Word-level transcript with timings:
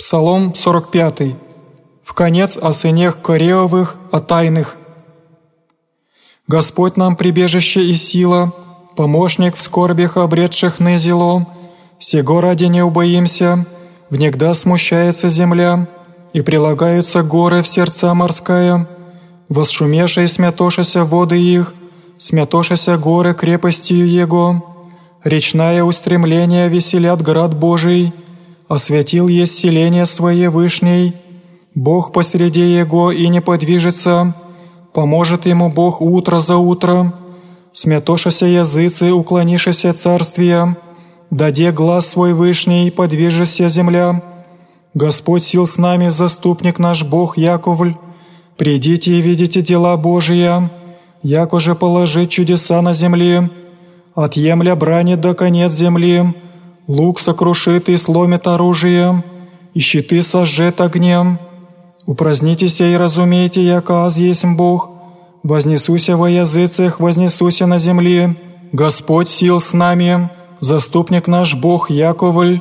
Псалом 0.00 0.54
45. 0.54 1.36
В 2.02 2.14
конец 2.14 2.56
о 2.56 2.72
сынях 2.72 3.20
Кореовых, 3.20 3.96
о 4.10 4.20
тайных. 4.20 4.76
Господь 6.48 6.96
нам 6.96 7.16
прибежище 7.16 7.84
и 7.84 7.94
сила, 7.94 8.50
помощник 8.96 9.56
в 9.56 9.60
скорбях 9.60 10.16
обретших 10.16 10.80
на 10.80 10.96
зело. 10.96 11.46
Сего 11.98 12.40
ради 12.40 12.64
не 12.64 12.82
убоимся, 12.82 13.66
внегда 14.08 14.54
смущается 14.54 15.28
земля, 15.28 15.86
и 16.32 16.40
прилагаются 16.40 17.22
горы 17.22 17.62
в 17.62 17.68
сердца 17.68 18.14
морская. 18.14 18.88
Восшумевшие 19.50 20.28
смятошися 20.28 21.04
воды 21.04 21.38
их, 21.38 21.74
смятошися 22.16 22.96
горы 22.96 23.34
крепостью 23.34 24.10
Его. 24.10 24.64
Речное 25.24 25.84
устремление 25.84 26.70
веселят 26.70 27.20
град 27.20 27.54
Божий, 27.54 28.14
осветил 28.70 29.26
есть 29.26 29.58
селение 29.58 30.06
Свое 30.06 30.48
Вышней, 30.48 31.14
Бог 31.74 32.12
посреди 32.12 32.60
Его 32.60 33.10
и 33.10 33.26
не 33.26 33.40
подвижется, 33.40 34.32
поможет 34.94 35.44
ему 35.44 35.70
Бог 35.70 36.00
утро 36.00 36.38
за 36.38 36.56
утром, 36.56 37.12
смятошася 37.72 38.46
языцы, 38.46 39.12
уклонишися 39.12 39.92
царствия, 39.92 40.76
даде 41.30 41.72
глаз 41.72 42.06
свой 42.06 42.32
Вышний, 42.32 42.92
подвижется 42.92 43.66
земля. 43.68 44.22
Господь 44.94 45.42
сил 45.42 45.66
с 45.66 45.76
нами, 45.76 46.08
заступник 46.08 46.78
наш 46.78 47.02
Бог 47.02 47.36
Яковль, 47.36 47.96
придите 48.56 49.10
и 49.10 49.20
видите 49.20 49.62
дела 49.62 49.96
Божия, 49.96 50.70
як 51.24 51.54
уже 51.54 51.74
положить 51.74 52.30
чудеса 52.30 52.80
на 52.82 52.92
земле, 52.92 53.50
отъемля 54.14 54.76
брани 54.76 55.16
до 55.16 55.34
конец 55.34 55.72
земли, 55.72 56.34
Лук 56.90 57.20
сокрушит 57.20 57.88
и 57.88 57.96
сломит 57.96 58.48
оружие, 58.48 59.22
и 59.74 59.78
щиты 59.78 60.22
сожжет 60.22 60.80
огнем. 60.80 61.38
Упразднитесь 62.04 62.80
и 62.80 62.96
разумейте, 62.96 63.62
яко 63.62 64.06
аз 64.06 64.18
есть 64.18 64.44
Бог. 64.44 64.90
Вознесуся 65.44 66.16
во 66.16 66.28
языцах, 66.28 66.98
вознесуся 66.98 67.66
на 67.66 67.78
земле. 67.78 68.34
Господь 68.72 69.28
сил 69.28 69.60
с 69.60 69.72
нами, 69.72 70.30
заступник 70.58 71.28
наш 71.28 71.54
Бог 71.54 71.90
Яковль, 71.90 72.60